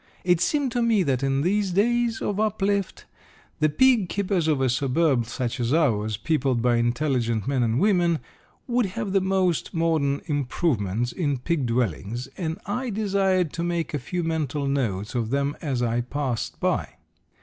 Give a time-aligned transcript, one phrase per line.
[0.23, 3.05] It seemed to me that in these days of uplift
[3.59, 8.17] the pig keepers of a suburb such as ours, peopled by intelligent men and women,
[8.65, 13.99] would have the most modern improvements in pig dwellings, and I desired to make a
[13.99, 16.95] few mental notes of them as I passed by.